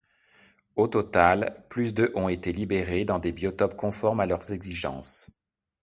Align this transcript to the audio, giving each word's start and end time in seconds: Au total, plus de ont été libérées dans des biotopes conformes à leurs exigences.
Au 0.77 0.87
total, 0.87 1.63
plus 1.69 1.93
de 1.93 2.11
ont 2.15 2.27
été 2.27 2.51
libérées 2.51 3.05
dans 3.05 3.19
des 3.19 3.31
biotopes 3.31 3.77
conformes 3.77 4.19
à 4.19 4.25
leurs 4.25 4.51
exigences. 4.51 5.29